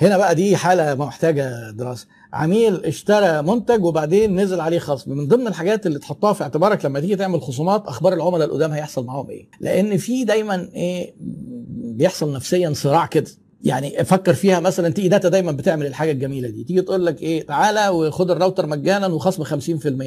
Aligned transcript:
هنا 0.00 0.18
بقى 0.18 0.34
دي 0.34 0.56
حالة 0.56 0.94
محتاجة 0.94 1.70
دراسة. 1.70 2.06
عميل 2.32 2.84
اشترى 2.84 3.42
منتج 3.42 3.84
وبعدين 3.84 4.40
نزل 4.40 4.60
عليه 4.60 4.78
خصم. 4.78 5.12
من 5.12 5.28
ضمن 5.28 5.46
الحاجات 5.46 5.86
اللي 5.86 5.98
تحطها 5.98 6.32
في 6.32 6.42
اعتبارك 6.42 6.84
لما 6.84 7.00
تيجي 7.00 7.16
تعمل 7.16 7.40
خصومات 7.42 7.86
أخبار 7.86 8.12
العملاء 8.12 8.48
القدام 8.48 8.72
هيحصل 8.72 9.04
معاهم 9.04 9.30
إيه؟ 9.30 9.48
لأن 9.60 9.96
في 9.96 10.24
دايما 10.24 10.68
إيه 10.74 11.14
بيحصل 11.94 12.32
نفسيا 12.32 12.72
صراع 12.74 13.06
كده. 13.06 13.30
يعني 13.62 14.04
فكر 14.04 14.34
فيها 14.34 14.60
مثلا 14.60 14.88
تيجي 14.88 15.08
داتا 15.08 15.28
دايما 15.28 15.52
بتعمل 15.52 15.86
الحاجة 15.86 16.10
الجميلة 16.10 16.48
دي. 16.48 16.64
تيجي 16.64 16.82
تقول 16.82 17.06
لك 17.06 17.22
إيه 17.22 17.46
تعالى 17.46 17.88
وخد 17.88 18.30
الراوتر 18.30 18.66
مجانا 18.66 19.06
وخصم 19.06 19.44
50% 19.44 19.52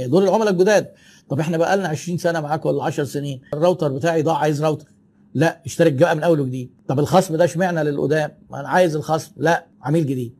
دول 0.07 0.23
العملاء 0.23 0.49
الجداد. 0.49 0.87
طب 1.29 1.39
إحنا 1.39 1.57
بقى 1.57 1.77
لنا 1.77 1.87
20 1.87 2.17
سنة 2.17 2.41
معاك 2.41 2.65
ولا 2.65 2.83
10 2.83 3.03
سنين. 3.03 3.41
الراوتر 3.53 3.91
بتاعي 3.91 4.21
ضاع 4.21 4.37
عايز 4.37 4.63
راوتر. 4.63 4.85
لا 5.33 5.61
اشترك 5.65 5.93
بقى 5.93 6.15
من 6.15 6.23
أول 6.23 6.39
وجديد. 6.39 6.71
طب 6.87 6.99
الخصم 6.99 7.35
ده 7.35 7.43
اشمعنى 7.43 7.83
للقدام؟ 7.83 8.31
أنا 8.53 8.69
عايز 8.69 8.95
الخصم. 8.95 9.31
لا 9.37 9.65
عميل 9.81 10.05
جديد. 10.05 10.35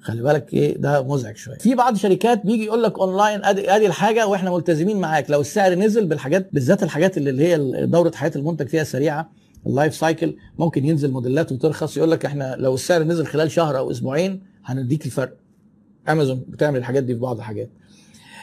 خلي 0.00 0.22
بالك 0.22 0.54
إيه 0.54 0.78
ده 0.78 1.02
مزعج 1.02 1.36
شوية. 1.36 1.58
في 1.58 1.74
بعض 1.74 1.92
الشركات 1.92 2.46
بيجي 2.46 2.64
يقول 2.64 2.82
لك 2.82 2.98
أونلاين 2.98 3.44
أدي 3.44 3.70
أدي 3.70 3.86
الحاجة 3.86 4.26
وإحنا 4.26 4.50
ملتزمين 4.50 5.00
معاك. 5.00 5.30
لو 5.30 5.40
السعر 5.40 5.74
نزل 5.74 6.06
بالحاجات 6.06 6.48
بالذات 6.52 6.82
الحاجات 6.82 7.16
اللي 7.18 7.30
اللي 7.30 7.46
هي 7.46 7.86
دورة 7.86 8.12
حياة 8.14 8.32
المنتج 8.36 8.68
فيها 8.68 8.84
سريعة 8.84 9.30
ال 9.66 9.72
life 9.72 9.94
cycle 9.94 10.36
ممكن 10.58 10.84
ينزل 10.84 11.10
موديلات 11.10 11.52
وترخص. 11.52 11.96
يقول 11.96 12.10
لك 12.10 12.24
إحنا 12.24 12.56
لو 12.58 12.74
السعر 12.74 13.02
نزل 13.02 13.26
خلال 13.26 13.50
شهر 13.50 13.78
أو 13.78 13.90
أسبوعين 13.90 14.42
هنديك 14.64 15.06
الفرق. 15.06 15.36
أمازون 16.08 16.44
بتعمل 16.48 16.78
الحاجات 16.78 17.02
دي 17.02 17.14
في 17.14 17.20
بعض 17.20 17.36
الحاجات. 17.36 17.70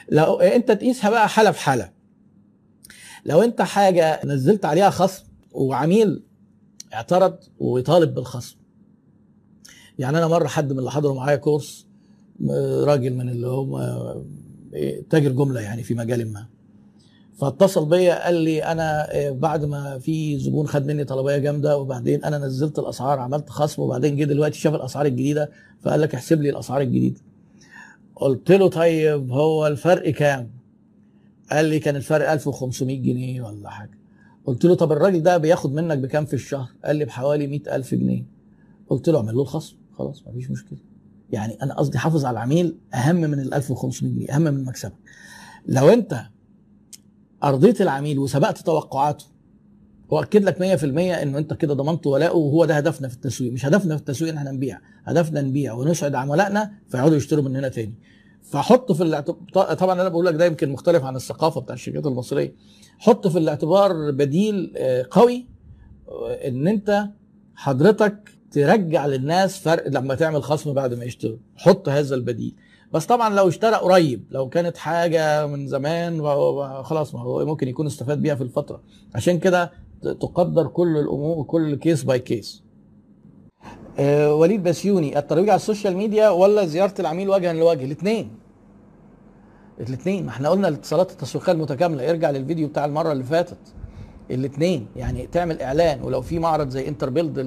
لو 0.09 0.39
أنت 0.39 0.71
تقيسها 0.71 1.09
بقى 1.09 1.29
حالة 1.29 1.51
في 1.51 1.59
حالة. 1.59 1.89
لو 3.25 3.41
أنت 3.41 3.61
حاجة 3.61 4.19
نزلت 4.25 4.65
عليها 4.65 4.89
خصم 4.89 5.23
وعميل 5.55 6.23
اعترض 6.93 7.35
ويطالب 7.59 8.13
بالخصم. 8.13 8.57
يعني 9.99 10.17
أنا 10.17 10.27
مرة 10.27 10.47
حد 10.47 10.73
من 10.73 10.79
اللي 10.79 10.91
حضروا 10.91 11.15
معايا 11.15 11.35
كورس 11.35 11.85
راجل 12.83 13.13
من 13.13 13.29
اللي 13.29 13.47
هم 13.47 13.75
آه، 13.75 14.23
تاجر 15.09 15.31
جملة 15.31 15.61
يعني 15.61 15.83
في 15.83 15.93
مجال 15.93 16.33
ما. 16.33 16.45
فاتصل 17.39 17.85
بيا 17.85 18.25
قال 18.25 18.35
لي 18.35 18.63
أنا 18.63 19.15
آه، 19.15 19.31
بعد 19.31 19.65
ما 19.65 19.99
في 19.99 20.39
زبون 20.39 20.67
خد 20.67 20.85
مني 20.85 21.03
طلبية 21.03 21.37
جامدة 21.37 21.77
وبعدين 21.77 22.23
أنا 22.23 22.37
نزلت 22.37 22.79
الأسعار 22.79 23.19
عملت 23.19 23.49
خصم 23.49 23.81
وبعدين 23.81 24.15
جه 24.15 24.23
دلوقتي 24.23 24.59
شاف 24.59 24.75
الأسعار 24.75 25.05
الجديدة 25.05 25.51
فقال 25.81 26.01
لك 26.01 26.15
احسب 26.15 26.41
لي 26.41 26.49
الأسعار 26.49 26.81
الجديدة. 26.81 27.21
قلت 28.15 28.51
له 28.51 28.69
طيب 28.69 29.31
هو 29.31 29.67
الفرق 29.67 30.09
كام؟ 30.09 30.49
قال 31.51 31.65
لي 31.65 31.79
كان 31.79 31.95
الفرق 31.95 32.31
1500 32.31 33.01
جنيه 33.01 33.41
ولا 33.41 33.69
حاجة. 33.69 33.97
قلت 34.45 34.65
له 34.65 34.75
طب 34.75 34.91
الراجل 34.91 35.23
ده 35.23 35.37
بياخد 35.37 35.73
منك 35.73 35.97
بكام 35.97 36.25
في 36.25 36.33
الشهر؟ 36.33 36.69
قال 36.85 36.95
لي 36.95 37.05
بحوالي 37.05 37.47
100000 37.47 37.95
جنيه. 37.95 38.25
قلت 38.89 39.09
له 39.09 39.17
اعمل 39.17 39.35
له 39.35 39.41
الخصم. 39.41 39.75
خلاص 39.97 40.23
مفيش 40.27 40.51
مشكلة. 40.51 40.79
يعني 41.31 41.53
أنا 41.63 41.73
قصدي 41.73 41.97
حافظ 41.97 42.25
على 42.25 42.33
العميل 42.33 42.77
أهم 42.93 43.15
من 43.15 43.39
ال 43.39 43.53
1500 43.53 44.13
جنيه 44.13 44.35
أهم 44.35 44.41
من 44.41 44.65
مكسبك. 44.65 44.93
لو 45.67 45.89
أنت 45.89 46.21
أرضيت 47.43 47.81
العميل 47.81 48.19
وسبقت 48.19 48.57
توقعاته 48.57 49.25
واكد 50.09 50.43
لك 50.43 50.57
100% 50.59 50.83
إنه 51.21 51.37
أنت 51.37 51.53
كده 51.53 51.73
ضمنت 51.73 52.07
ولاءه 52.07 52.35
وهو 52.35 52.65
ده 52.65 52.77
هدفنا 52.77 53.07
في 53.07 53.15
التسويق. 53.15 53.51
مش 53.51 53.65
هدفنا 53.65 53.95
في 53.95 54.01
التسويق 54.01 54.31
إن 54.31 54.37
إحنا 54.37 54.51
نبيع 54.51 54.79
هدفنا 55.05 55.41
نبيع 55.41 55.73
ونسعد 55.73 56.15
عملائنا 56.15 56.71
فيقعدوا 56.89 57.17
يشتروا 57.17 57.43
مننا 57.43 57.67
تاني. 57.69 57.93
فحط 58.51 58.91
في 58.91 59.03
الاعتبار 59.03 59.73
طبعا 59.73 60.01
أنا 60.01 60.09
بقول 60.09 60.25
لك 60.25 60.35
ده 60.35 60.45
يمكن 60.45 60.71
مختلف 60.71 61.03
عن 61.03 61.15
الثقافة 61.15 61.61
بتاع 61.61 61.75
الشركات 61.75 62.05
المصرية. 62.05 62.55
حط 62.99 63.27
في 63.27 63.37
الاعتبار 63.37 64.11
بديل 64.11 64.73
آه، 64.77 65.07
قوي 65.11 65.45
آه، 66.09 66.47
إن 66.47 66.67
أنت 66.67 67.07
حضرتك 67.55 68.29
ترجع 68.51 69.05
للناس 69.05 69.59
فرق 69.59 69.87
لما 69.87 70.15
تعمل 70.15 70.43
خصم 70.43 70.73
بعد 70.73 70.93
ما 70.93 71.03
يشتروا. 71.03 71.37
حط 71.55 71.89
هذا 71.89 72.15
البديل. 72.15 72.55
بس 72.93 73.05
طبعا 73.05 73.35
لو 73.35 73.47
اشترى 73.47 73.75
قريب 73.75 74.25
لو 74.31 74.49
كانت 74.49 74.77
حاجة 74.77 75.47
من 75.47 75.67
زمان 75.67 76.21
خلاص 76.83 77.15
ما 77.15 77.21
هو 77.21 77.45
ممكن 77.45 77.67
يكون 77.67 77.85
استفاد 77.85 78.21
بيها 78.21 78.35
في 78.35 78.43
الفترة. 78.43 78.81
عشان 79.15 79.39
كده 79.39 79.71
تقدر 80.01 80.67
كل 80.67 80.97
الأمور 80.97 81.43
كل 81.43 81.75
case 81.75 82.03
by 82.03 82.19
case 82.19 82.64
آه 83.99 84.35
وليد 84.35 84.63
بسيوني 84.63 85.19
الترويج 85.19 85.49
على 85.49 85.55
ال 85.55 85.61
social 85.61 85.97
media 85.97 86.29
ولا 86.29 86.65
زيارة 86.65 86.93
العميل 86.99 87.29
وجها 87.29 87.53
لوجه؟ 87.53 87.85
الاثنين. 87.85 88.29
الاثنين. 89.79 90.25
ما 90.25 90.29
إحنا 90.29 90.49
قلنا 90.49 90.67
الاتصالات 90.67 91.11
التسويقية 91.11 91.51
المتكاملة. 91.53 92.09
ارجع 92.09 92.29
للفيديو 92.29 92.67
بتاع 92.67 92.85
المرة 92.85 93.11
اللي 93.11 93.23
فاتت. 93.23 93.57
الاثنين. 94.31 94.87
يعني 94.95 95.27
تعمل 95.27 95.61
إعلان 95.61 96.01
ولو 96.01 96.21
في 96.21 96.39
معرض 96.39 96.69
زي 96.69 96.87
انتر 96.87 97.09
بيلد 97.09 97.39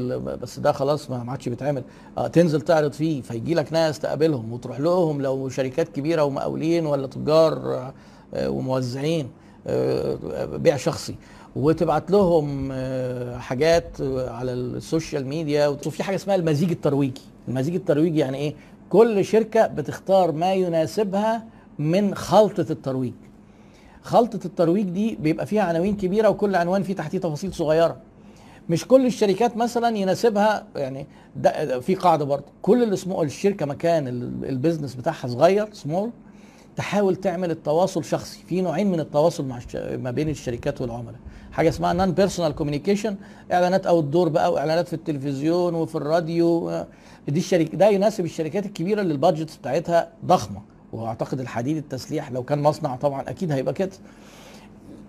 بس 0.42 0.58
ده 0.58 0.72
خلاص 0.72 1.10
ما 1.10 1.30
عادش 1.30 1.48
بيتعمل. 1.48 1.82
آه 2.18 2.26
تنزل 2.26 2.60
تعرض 2.60 2.92
فيه. 2.92 3.22
فيجي 3.22 3.54
لك 3.54 3.72
ناس 3.72 3.98
تقابلهم 3.98 4.52
وتروح 4.52 4.80
لهم 4.80 5.22
لو 5.22 5.48
شركات 5.48 5.88
كبيرة 5.88 6.24
ومقاولين 6.24 6.86
ولا 6.86 7.06
تجار 7.06 7.74
آه 8.34 8.50
وموزعين. 8.50 9.28
بيع 10.56 10.76
شخصي. 10.76 11.14
وتبعت 11.56 12.10
لهم 12.10 12.68
آه، 12.72 13.38
حاجات 13.38 14.00
على 14.28 14.52
ال 14.52 14.63
social 14.63 15.26
media 15.26 15.66
وفي 15.68 16.02
حاجة 16.02 16.14
اسمها 16.16 16.36
المزيج 16.36 16.70
الترويجي. 16.70 17.20
المزيج 17.48 17.74
الترويجي 17.74 18.18
يعني 18.18 18.38
إيه؟ 18.38 18.54
كل 18.90 19.24
شركة 19.24 19.66
بتختار 19.66 20.32
ما 20.32 20.54
يناسبها 20.54 21.44
من 21.78 22.14
خلطة 22.14 22.66
الترويج. 22.72 23.12
خلطة 24.02 24.40
الترويج 24.46 24.86
دي 24.88 25.16
بيبقى 25.20 25.46
فيها 25.46 25.62
عناوين 25.62 25.96
كبيرة 25.96 26.28
وكل 26.28 26.54
عنوان 26.54 26.82
فيه 26.82 26.94
تحتيه 26.94 27.18
تفاصيل 27.18 27.54
صغيرة. 27.54 27.96
مش 28.68 28.86
كل 28.86 29.06
الشركات 29.06 29.56
مثلا 29.56 29.96
يناسبها 29.96 30.66
يعني 30.76 31.06
ده 31.36 31.80
في 31.80 31.94
قاعدة 31.94 32.24
برضه. 32.24 32.44
كل 32.62 32.82
اللي 32.82 32.94
اسمه 32.94 33.22
الشركة 33.22 33.66
مكان 33.66 34.08
ال 34.48 34.53
business 34.53 34.94
بتاعها 34.94 35.28
صغير 35.28 35.68
سمول 35.72 36.10
تحاول 36.78 37.16
تعمل 37.16 37.50
التواصل 37.50 38.04
شخصي. 38.04 38.38
في 38.48 38.60
نوعين 38.60 38.90
من 38.90 39.00
التواصل 39.00 39.44
مع 39.44 39.60
ما 39.74 40.10
بين 40.10 40.28
الشركات 40.28 40.80
والعملاء. 40.80 41.18
حاجة 41.52 41.68
اسمها 41.68 41.92
non 41.92 42.12
personal 42.12 42.54
communication 42.54 43.16
إعلانات 43.52 43.86
outdoor 43.86 44.28
بقى 44.28 44.52
وإعلانات 44.52 44.88
في 44.88 44.92
التلفزيون 44.92 45.74
وفي 45.74 45.94
الراديو. 45.94 46.70
دي 47.28 47.40
الشركة 47.40 47.78
ده 47.78 47.88
يناسب 47.88 48.24
الشركات 48.24 48.66
الكبيرة 48.66 49.00
اللي 49.00 49.12
ال 49.12 49.19
budget 49.19 49.58
بتاعتها 49.60 50.08
ضخمة. 50.24 50.62
وأعتقد 50.92 51.40
الحديد 51.40 51.76
التسليح 51.76 52.32
لو 52.32 52.42
كان 52.42 52.62
مصنع 52.62 52.96
طبعا 52.96 53.30
أكيد 53.30 53.52
هيبقى 53.52 53.74
كده. 53.74 53.92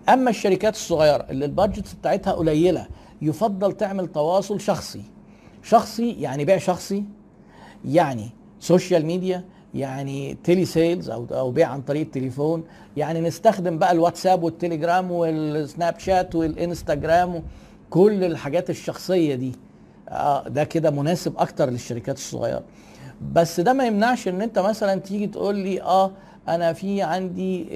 أما 0.10 0.30
الشركات 0.30 0.74
الصغيرة 0.74 1.26
اللي 1.30 1.46
ال 1.46 1.53
budget 1.53 1.96
بتاعتها 2.00 2.34
قليلة 2.34 2.88
يفضل 3.22 3.72
تعمل 3.74 4.08
تواصل 4.08 4.62
شخصي. 4.62 5.02
شخصي 5.64 6.12
يعني 6.12 6.46
بيع 6.46 6.58
شخصي 6.58 7.04
يعني 7.86 8.30
social 8.60 9.06
media 9.06 9.46
يعني 9.74 10.38
telesales 10.44 11.10
أو 11.10 11.26
أو 11.32 11.52
بيع 11.52 11.68
عن 11.68 11.82
طريق 11.82 12.02
التليفون. 12.02 12.64
يعني 12.98 13.22
نستخدم 13.22 13.78
بقى 13.78 13.92
الواتساب 13.92 14.44
والتليجرام 14.44 15.12
والسناب 15.12 16.00
شات 16.00 16.36
والإنستجرام 16.36 17.44
كل 17.90 18.24
الحاجات 18.24 18.70
الشخصية 18.70 19.36
دي. 19.36 19.52
آه 20.10 20.48
ده 20.48 20.64
كده 20.64 20.92
مناسب 20.92 21.34
أكتر 21.38 21.70
للشركات 21.70 22.18
الصغيرة. 22.18 22.64
بس 23.34 23.60
ده 23.60 23.74
ما 23.74 23.86
يمنعش 23.88 24.28
إن 24.28 24.42
أنت 24.42 24.60
مثلا 24.60 25.00
تيجي 25.00 25.28
تقول 25.28 25.56
لي 25.56 25.82
آه 25.82 26.12
أنا 26.48 26.74
في 26.74 27.02
عندي 27.02 27.68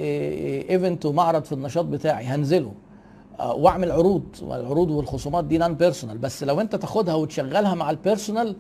event 0.70 1.06
ومعرض 1.06 1.44
في 1.44 1.52
النشاط 1.52 1.86
بتاعي 1.86 2.26
هنزله. 2.26 2.72
آه 3.40 3.54
واعمل 3.54 3.92
عروض. 3.92 4.24
العروض 4.42 4.92
والخصومات 4.92 5.46
دي 5.46 5.58
non 5.58 5.76
personal 5.76 6.18
بس 6.18 6.44
لو 6.44 6.62
أنت 6.62 6.76
تاخدها 6.76 7.14
وتشغلها 7.14 7.76
مع 7.76 7.90
ال 7.90 7.97
personal 7.97 8.56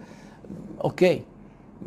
okay. 0.84 1.22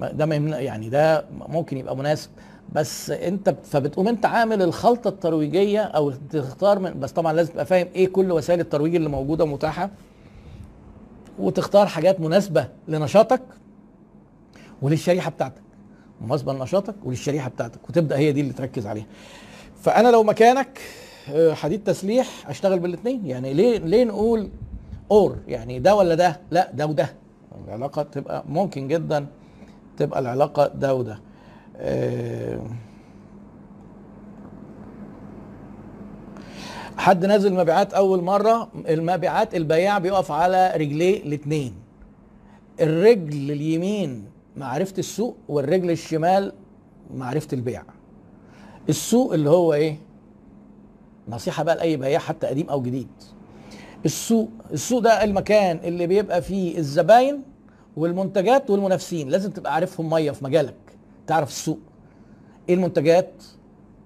ده 0.01 0.27
ما 0.27 0.34
يمنع 0.34 0.59
يعني 0.61 0.89
ده 0.89 1.25
ممكن 1.49 1.77
يبقى 1.77 1.97
مناسب. 1.97 2.31
بس 2.73 3.11
انت 3.11 3.55
فبتقوم 3.65 4.09
انت 4.09 4.27
عامل 4.27 4.62
الخلطة 4.62 5.09
الترويجية 5.09 5.81
أو 5.83 6.11
تختار 6.11 6.79
من 6.79 7.01
بس 7.01 7.12
طبعا 7.12 7.33
لازم 7.33 7.53
تبقى 7.53 7.67
فاهم 7.67 7.89
إيه 7.95 8.09
كل 8.09 8.33
وسائل 8.33 8.61
الترويج 8.61 8.95
اللي 8.95 9.09
موجودة 9.09 9.47
متاحه 9.47 9.91
وتختار 11.39 11.87
حاجات 11.87 12.21
مناسبة 12.21 12.69
لنشاطك 12.89 13.43
وللشريحة 14.82 15.31
بتاعتك. 15.31 15.62
مناسبة 16.20 16.53
لنشاطك 16.53 16.94
وللشريحة 17.05 17.50
بتاعتك. 17.50 17.88
وتبدأ 17.88 18.17
هي 18.19 18.32
دي 18.32 18.41
اللي 18.41 18.53
تركز 18.53 18.87
عليها. 18.87 19.06
فأنا 19.81 20.09
لو 20.09 20.23
مكانك 20.23 20.81
آه، 21.32 21.55
حديد 21.55 21.85
تسليح 21.85 22.50
أشتغل 22.50 22.79
بالاثنين 22.79 23.26
يعني 23.26 23.55
ليه 23.55 23.79
ليه 23.79 24.05
نقول 24.05 24.49
اور 25.11 25.37
يعني 25.49 25.79
ده 25.79 25.94
ولا 25.94 26.15
ده؟ 26.15 26.41
لا 26.50 26.70
ده 26.75 26.87
وده. 26.87 27.09
العلاقة 27.67 28.03
تبقى 28.03 28.44
ممكن 28.49 28.88
جدا 28.88 29.26
تبقى 29.96 30.20
العلاقة 30.20 30.66
ده 30.66 30.94
وده. 30.94 31.19
آه، 31.76 32.60
حد 36.96 37.26
نازل 37.26 37.54
مبيعات 37.54 37.94
أول 37.94 38.22
مرة 38.22 38.69
المبيعات 38.88 39.54
البياع 39.54 39.98
بيقف 39.98 40.32
على 40.32 40.72
رجليه 40.76 41.22
الاثنين 41.22 41.75
الرجل 42.81 43.50
اليمين 43.50 44.25
معرفة 44.56 44.94
السوق 44.98 45.37
والرجل 45.48 45.90
الشمال 45.90 46.52
معرفة 47.14 47.48
البيع. 47.52 47.82
السوق 48.88 49.32
اللي 49.32 49.50
هو 49.50 49.75
إيه؟ 49.75 49.96
نصيحة 51.28 51.62
بقى 51.62 51.76
لأي 51.76 51.96
بياع 51.96 52.19
حتى 52.20 52.46
قديم 52.46 52.69
أو 52.70 52.82
جديد. 52.82 53.08
السوق 54.04 54.48
السوق 54.72 54.98
ده 55.00 55.25
المكان 55.25 55.81
اللي 55.84 56.06
بيبقى 56.06 56.43
فيه 56.43 56.78
الزباين 56.78 57.43
والمنتجات 57.96 58.70
والمنافسين 58.70 59.28
لازم 59.28 59.50
تبقى 59.50 59.75
عارفهم 59.75 60.10
مية 60.10 60.31
في 60.31 60.44
مجالك 60.44 60.75
تعرف 61.26 61.48
السوق. 61.48 61.78
إيه 62.69 62.75
المنتجات 62.75 63.31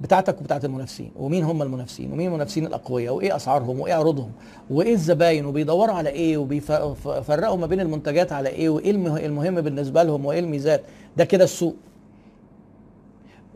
بتاعتك 0.01 0.41
وبتاعت 0.41 0.65
المنافسين؟ 0.65 1.11
ومين 1.17 1.45
هم 1.45 1.63
المنافسين؟ 1.63 2.13
ومين 2.13 2.29
المنافسين 2.29 2.67
الأقوياء؟ 2.67 3.15
وإيه 3.15 3.37
أسعارهم؟ 3.37 3.81
وإيه 3.81 3.95
عروضهم؟ 3.95 4.33
وإيه 4.71 4.93
الزباين؟ 4.95 5.47
وبيدوروا 5.47 5.95
على 5.95 6.09
إيه؟ 6.11 6.37
وبيفرقوا 6.39 7.57
ما 7.57 7.67
بين 7.67 7.81
المنتجات 7.81 8.33
على 8.33 8.49
إيه؟ 8.49 8.69
وإيه 8.69 8.91
المهم 9.27 9.61
بالنسبة 9.61 10.03
لهم؟ 10.03 10.25
وإيه 10.27 10.41
الميزات؟ 10.41 10.83
ده 11.17 11.25
كده 11.25 11.45
السوق. 11.45 11.75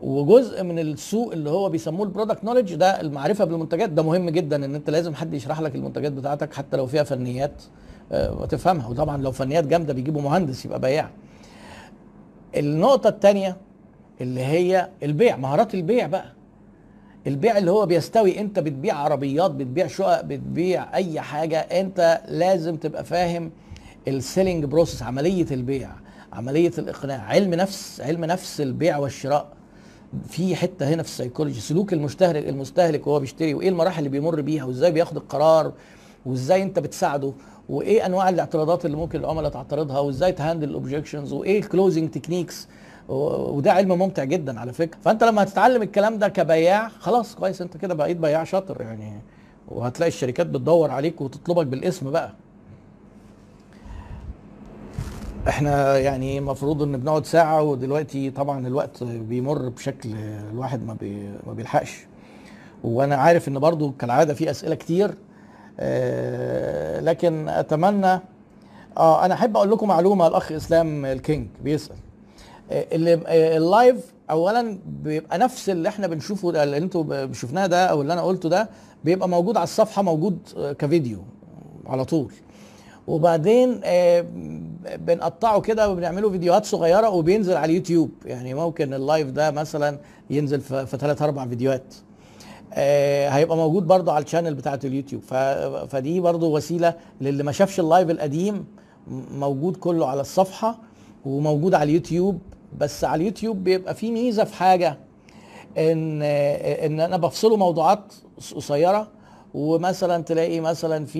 وجزء 0.05 0.63
من 0.63 0.79
السوق 0.79 1.31
اللي 1.33 1.49
هو 1.49 1.69
بيسموه 1.69 2.05
ال 2.05 2.10
product 2.10 2.43
knowledge 2.43 2.75
ده 2.75 3.01
المعرفة 3.01 3.45
بالمنتجات. 3.45 3.89
ده 3.89 4.03
مهم 4.03 4.29
جدا 4.29 4.65
إن 4.65 4.75
أنت 4.75 4.89
لازم 4.89 5.15
حد 5.15 5.33
يشرح 5.33 5.61
لك 5.61 5.75
المنتجات 5.75 6.11
بتاعتك 6.11 6.53
حتى 6.53 6.77
لو 6.77 6.87
فيها 6.87 7.03
فنيات 7.03 7.63
آه، 8.11 8.41
وتفهمها. 8.41 8.87
وطبعا 8.87 9.17
لو 9.17 9.31
فنيات 9.31 9.67
جامدة 9.67 9.93
بيجيبوا 9.93 10.21
مهندس 10.21 10.65
يبقى 10.65 10.79
بياع 10.79 11.09
النقطة 12.57 13.07
الثانية 13.07 13.57
اللي 14.21 14.41
هي 14.41 14.89
البيع 15.03 15.35
مهارات 15.37 15.73
البيع 15.75 16.07
بقى. 16.07 16.25
البيع 17.27 17.57
اللي 17.57 17.71
هو 17.71 17.85
بيستوي 17.85 18.39
أنت 18.39 18.59
بتبيع 18.59 18.95
عربيات 18.95 19.51
بتبيع 19.51 19.87
شقق 19.87 20.21
بتبيع 20.21 20.95
أي 20.95 21.21
حاجة 21.21 21.59
أنت 21.59 22.21
لازم 22.27 22.75
تبقى 22.75 23.03
فاهم 23.03 23.51
ال 24.07 24.14
selling 24.14 24.65
process 24.65 25.03
عملية 25.03 25.45
البيع 25.51 25.89
عملية 26.33 26.71
الإقناع. 26.77 27.21
علم 27.21 27.53
نفس 27.53 28.01
علم 28.01 28.25
نفس 28.25 28.61
البيع 28.61 28.97
والشراء. 28.97 29.54
في 30.29 30.55
حتة 30.55 30.89
هنا 30.93 31.03
في 31.03 31.09
السيكولوجي 31.09 31.59
سلوك 31.59 31.93
المستهلك 31.93 32.49
المستهلك 32.49 33.07
وهو 33.07 33.19
بيشتري 33.19 33.53
وإيه 33.53 33.69
المراحل 33.69 33.99
اللي 33.99 34.09
بيمر 34.09 34.41
بيها 34.41 34.63
وإزاي 34.63 34.91
بياخد 34.91 35.17
القرار 35.17 35.73
وإزاي 36.25 36.63
أنت 36.63 36.79
بتساعده 36.79 37.33
وإيه 37.69 38.05
أنواع 38.05 38.29
الاعتراضات 38.29 38.85
اللي 38.85 38.97
ممكن 38.97 39.19
العملاء 39.19 39.51
تعترضها 39.51 39.99
وإزاي 39.99 40.31
ت 40.31 40.36
handle 40.36 40.69
ال 40.69 40.75
objections 40.75 41.33
وإيه 41.33 41.59
ال 41.59 41.65
closing 41.65 42.09
techniques 42.09 42.67
وده 43.09 43.73
علم 43.73 43.89
ممتع 43.99 44.23
جدا 44.23 44.59
على 44.59 44.73
فكرة. 44.73 44.97
فأنت 45.01 45.23
لما 45.23 45.43
هتتعلم 45.43 45.81
الكلام 45.81 46.17
ده 46.19 46.27
كبياع 46.27 46.87
خلاص 46.87 47.35
كويس 47.35 47.61
أنت 47.61 47.77
كده 47.77 47.93
بقيت 47.93 48.17
بياع 48.17 48.43
شاطر 48.43 48.81
يعني. 48.81 49.21
وهتلاقي 49.67 50.07
الشركات 50.07 50.47
بتدور 50.47 50.91
عليك 50.91 51.21
وتطلبك 51.21 51.67
بالاسم 51.67 52.11
بقى. 52.11 52.33
إحنا 55.49 55.97
يعني 55.97 56.37
المفروض 56.37 56.81
ان 56.81 56.97
بنقعد 56.97 57.25
ساعة 57.25 57.61
ودلوقتي 57.63 58.29
طبعا 58.31 58.67
الوقت 58.67 59.03
بيمر 59.03 59.69
بشكل 59.69 60.09
الواحد 60.51 60.83
ما, 60.85 60.93
بي 60.93 61.29
ما 61.47 61.53
بيلحقش. 61.53 62.05
وأنا 62.83 63.15
عارف 63.15 63.47
ان 63.47 63.59
برضو 63.59 63.91
كالعادة 63.91 64.33
في 64.33 64.51
أسئلة 64.51 64.75
كتير 64.75 65.11
آه 65.79 66.99
لكن 66.99 67.49
أتمنى 67.49 68.19
آه 68.97 69.25
أنا 69.25 69.33
أحب 69.33 69.57
أقول 69.57 69.71
لكم 69.71 69.87
معلومة 69.87 70.27
الأخ 70.27 70.51
إسلام 70.51 71.05
الكينج 71.05 71.47
بيسأل. 71.63 71.95
آه 72.71 72.85
اللي 72.91 73.13
آه 73.13 73.57
ال 73.57 73.68
live 73.68 74.13
اولا 74.29 74.77
بيبقى 75.03 75.37
نفس 75.37 75.69
اللي 75.69 75.89
إحنا 75.89 76.07
بنشوفه 76.07 76.51
ده 76.51 76.63
اللي 76.63 76.77
أنتوا 76.77 77.33
شفناه 77.33 77.67
ده 77.67 77.85
أو 77.85 78.01
اللي 78.01 78.13
أنا 78.13 78.21
قلته 78.21 78.49
ده 78.49 78.69
بيبقى 79.03 79.29
موجود 79.29 79.57
على 79.57 79.63
الصفحة 79.63 80.01
موجود 80.01 80.37
آه 80.57 80.71
كفيديو 80.71 81.19
على 81.87 82.05
طول. 82.05 82.31
وبعدين 83.07 83.81
آه، 83.83 84.25
بنقطعه 84.95 85.61
كده 85.61 85.89
وبنعمله 85.89 86.29
فيديوهات 86.29 86.65
صغيرة 86.65 87.09
وبينزل 87.09 87.55
على 87.55 87.71
اليوتيوب. 87.71 88.11
يعني 88.25 88.53
ممكن 88.53 88.93
ال 88.93 89.00
live 89.00 89.29
ده 89.29 89.51
مثلا 89.51 89.99
ينزل 90.29 90.61
في 90.61 90.97
ثلاث 90.99 91.21
أربع 91.21 91.47
فيديوهات. 91.47 91.93
آه، 92.73 93.29
هيبقى 93.29 93.57
موجود 93.57 93.87
برضه 93.87 94.11
على 94.13 94.23
ال 94.25 94.29
channel 94.29 94.53
بتاعت 94.55 94.85
اليوتيوب. 94.85 95.21
فدي 95.89 96.19
برضه 96.19 96.47
وسيلة 96.47 96.93
للي 97.21 97.43
ما 97.43 97.51
شافش 97.51 97.79
ال 97.79 97.85
live 97.85 98.09
القديم 98.09 98.65
موجود 99.31 99.77
كله 99.77 100.07
على 100.07 100.21
الصفحة 100.21 100.77
وموجود 101.25 101.73
على 101.73 101.83
اليوتيوب. 101.83 102.39
بس 102.77 103.03
على 103.03 103.21
اليوتيوب 103.21 103.63
بيبقى 103.63 103.95
في 103.95 104.11
ميزة 104.11 104.43
في 104.43 104.53
حاجة 104.53 104.97
إن 105.77 106.21
إن 106.21 106.99
أنا 106.99 107.17
بفصله 107.17 107.57
موضوعات 107.57 108.13
قصيرة 108.55 109.07
ومثلا 109.55 110.23
تلاقي 110.23 110.59
مثلا 110.59 111.05
في 111.05 111.19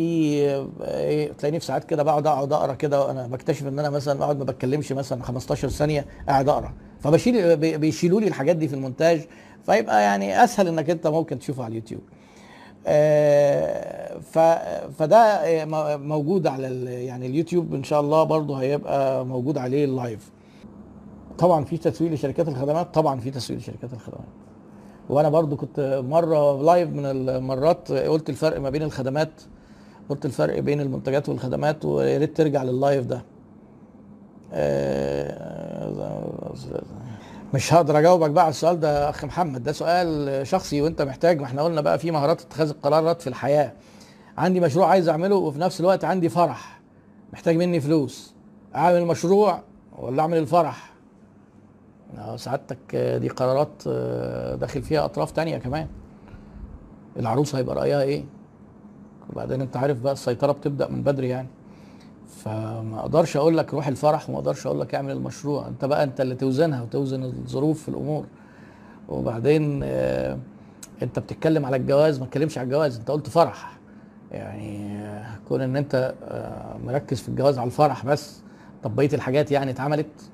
إيه 0.82 1.32
تلاقيني 1.32 1.60
في 1.60 1.66
ساعات 1.66 1.84
كده 1.84 2.04
بقعد 2.04 2.28
أقعد 2.28 2.54
أقرأ 2.54 2.74
كده 2.74 3.06
وأنا 3.06 3.28
بكتشف 3.28 3.68
إن 3.68 3.80
أنا 3.80 3.90
مثلا 3.90 4.20
بقعد 4.20 4.38
ما 4.38 4.44
بتكلمش 4.44 4.92
مثلا 4.92 5.24
15 5.24 5.70
ثانية 5.70 6.06
قاعد 6.28 6.50
أقرأ. 6.50 6.74
فبشيل 7.00 7.58
بيشيلوا 7.78 8.22
لي 8.22 8.28
الحاجات 8.28 8.56
دي 8.56 8.68
في 8.68 8.74
المونتاج 8.74 9.22
فيبقى 9.66 10.02
يعني 10.04 10.44
أسهل 10.44 10.68
إنك 10.68 10.90
أنت 10.90 11.08
ممكن 11.08 11.40
تشوفه 11.40 11.64
على 11.64 11.72
اليوتيوب. 11.72 12.02
آه 12.88 14.18
فده 14.98 15.42
موجود 15.98 16.48
على 16.48 16.86
يعني 17.06 17.28
اليوتيوب 17.28 17.74
إن 17.74 17.84
شاء 17.84 18.02
الله 18.02 18.24
برضه 18.24 18.56
هيبقى 18.58 19.26
موجود 19.26 19.58
عليه 19.58 19.86
ال 19.86 19.95
live 19.95 20.32
طبعا 21.38 21.64
في 21.66 21.78
تسويق 21.78 22.12
لشركات 22.12 22.48
الخدمات 22.48 22.94
طبعا 22.94 23.20
في 23.20 23.32
تسويق 23.32 23.60
لشركات 23.60 23.94
الخدمات. 23.94 24.28
وأنا 25.10 25.30
برضو 25.30 25.56
كنت 25.56 26.02
مرة 26.10 26.62
live 26.62 26.90
من 26.90 27.06
المرات 27.06 27.92
قلت 27.92 28.30
الفرق 28.30 28.60
ما 28.60 28.70
بين 28.70 28.84
الخدمات 28.84 29.42
قلت 30.10 30.26
الفرق 30.26 30.60
بين 30.60 30.82
المنتجات 30.82 31.30
والخدمات 31.30 31.86
ويا 31.86 32.18
ريت 32.18 32.38
ترجع 32.38 32.64
لل 32.64 32.78
live 32.78 33.06
ده. 33.06 33.22
آه، 34.54 36.54
مش 37.54 37.74
هقدر 37.74 38.00
أجاوبك 38.00 38.30
بقى 38.30 38.44
على 38.44 38.52
السؤال 38.52 38.80
ده 38.80 39.10
أخ 39.10 39.26
محمد. 39.26 39.64
ده 39.64 39.72
سؤال 39.72 40.48
شخصي 40.48 40.82
وأنت 40.82 41.02
محتاج 41.02 41.40
ما 41.40 41.46
إحنا 41.46 41.62
قلنا 41.62 41.82
بقى 41.82 42.00
في 42.00 42.12
مهارات 42.12 42.42
اتخاذ 42.42 42.70
القرارات 42.70 43.22
في 43.22 43.28
الحياة. 43.28 43.72
عندي 44.38 44.60
مشروع 44.60 44.88
عايز 44.88 45.10
أعمله 45.10 45.36
وفي 45.36 45.60
نفس 45.60 45.80
الوقت 45.80 46.06
عندي 46.06 46.30
فرح. 46.30 46.80
محتاج 47.34 47.56
مني 47.56 47.80
فلوس. 47.80 48.34
أعمل 48.76 48.98
المشروع 48.98 49.60
ولا 50.00 50.22
أعمل 50.22 50.38
الفرح؟ 50.38 50.95
سعادتك 52.36 52.96
دي 52.96 53.30
قرارات 53.30 53.84
آه، 53.88 54.56
داخل 54.56 54.82
فيها 54.82 55.06
أطراف 55.06 55.32
تانية 55.32 55.58
كمان. 55.58 55.88
العروسه 57.20 57.58
هيبقى 57.58 57.76
رأيها 57.76 58.02
إيه؟ 58.02 58.24
وبعدين 59.30 59.62
أنت 59.62 59.78
عارف 59.78 60.00
بقى 60.02 60.14
السيطرة 60.14 60.52
بتبدأ 60.52 60.90
من 60.90 61.04
بدري 61.04 61.30
يعني. 61.30 61.48
فما 62.28 63.00
أقدرش 63.00 63.38
أقول 63.38 63.58
لك 63.58 63.74
روح 63.74 63.88
الفرح 63.88 64.30
وما 64.30 64.40
أقدرش 64.40 64.68
أقول 64.68 64.80
لك 64.82 64.96
اعمل 64.96 65.12
المشروع. 65.12 65.68
أنت 65.68 65.86
بقى 65.86 66.04
أنت 66.04 66.22
اللي 66.22 66.36
توزنها 66.36 66.82
وتوزن 66.82 67.24
الظروف 67.24 67.82
في 67.84 67.90
الأمور. 67.90 68.26
وبعدين 69.10 69.82
آه، 69.84 70.38
أنت 71.02 71.20
بتتكلم 71.20 71.66
على 71.66 71.76
الجواز 71.76 72.20
ما 72.20 72.26
تتكلمش 72.26 72.58
على 72.58 72.66
الجواز. 72.66 72.98
أنت 73.00 73.12
قلت 73.12 73.30
فرح. 73.30 73.78
يعني 74.32 74.98
آه، 74.98 75.26
كون 75.48 75.62
إن 75.62 75.76
أنت 75.76 76.14
مركز 76.86 77.22
في 77.22 77.30
الجواز 77.30 77.58
على 77.58 77.68
الفرح 77.68 78.06
بس 78.06 78.40
طب 78.84 78.96
بقية 78.96 79.10
الحاجات 79.14 79.52
يعني 79.52 79.72
اتعملت. 79.72 80.30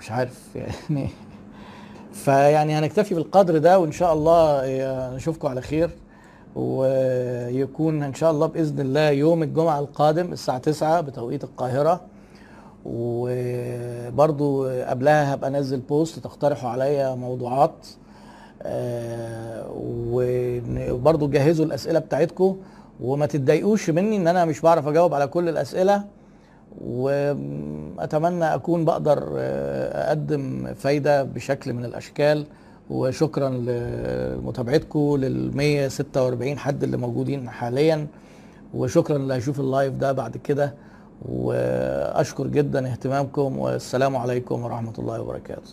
مش 0.00 0.10
عارف 0.10 0.40
يعني. 0.56 1.08
فيعني 2.12 2.74
هنكتفي 2.74 3.14
بالقدر 3.14 3.58
ده 3.58 3.78
وإن 3.78 3.92
شاء 3.92 4.12
الله 4.12 4.62
نشوفكم 5.16 5.48
على 5.48 5.60
خير 5.60 5.90
ويكون 6.56 8.02
إن 8.02 8.14
شاء 8.14 8.30
الله 8.30 8.46
بإذن 8.46 8.80
الله 8.80 9.10
يوم 9.10 9.42
الجمعة 9.42 9.78
القادم 9.80 10.32
الساعة 10.32 10.58
9 10.58 11.00
بتوقيت 11.00 11.44
القاهرة. 11.44 12.00
وبرضو 12.84 14.66
قبلها 14.68 15.34
هبقى 15.34 15.48
انزل 15.50 15.78
بوست 15.80 16.18
تقترحوا 16.18 16.70
عليا 16.70 17.14
موضوعات 17.14 17.86
آه، 18.62 19.64
وبرضو 20.10 21.28
جهزوا 21.28 21.64
الأسئلة 21.64 21.98
بتاعتكم 21.98 22.56
وما 23.00 23.26
تتضايقوش 23.26 23.90
مني 23.90 24.16
إن 24.16 24.26
أنا 24.28 24.44
مش 24.44 24.60
بعرف 24.60 24.86
أجاوب 24.88 25.14
على 25.14 25.26
كل 25.26 25.48
الأسئلة. 25.48 26.04
وأتمنى 26.78 28.54
أكون 28.54 28.84
بقدر 28.84 29.34
آه، 29.38 30.08
أقدم 30.08 30.74
فايدة 30.74 31.22
بشكل 31.22 31.72
من 31.72 31.84
الأشكال. 31.84 32.46
وشكرا 32.90 33.48
لمتابعتكم 33.48 35.16
لل 35.16 35.56
146 35.56 36.58
حد 36.58 36.82
اللي 36.82 36.96
موجودين 36.96 37.48
حاليا. 37.50 38.06
وشكرا 38.74 39.16
اللي 39.16 39.34
هيشوف 39.34 39.60
اللايف 39.60 39.94
ده 39.94 40.12
بعد 40.12 40.36
كده. 40.36 40.74
وأشكر 41.28 42.46
جدا 42.46 42.92
اهتمامكم. 42.92 43.58
والسلام 43.58 44.16
عليكم 44.16 44.62
ورحمة 44.64 44.92
الله 44.98 45.20
وبركاته. 45.20 45.72